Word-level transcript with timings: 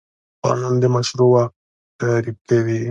قانون 0.43 0.75
د 0.79 0.85
مشروع 0.95 1.29
واک 1.33 1.53
تعریف 1.99 2.37
کوي. 2.49 2.79